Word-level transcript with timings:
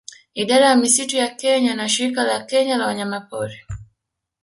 Idara 0.35 0.65
ya 0.65 0.75
misitu 0.75 1.17
ya 1.17 1.27
Kenya 1.27 1.75
na 1.75 1.89
Shirika 1.89 2.23
la 2.23 2.45
Kenya 2.45 2.77
la 2.77 2.85
Wanyamapori 2.87 3.65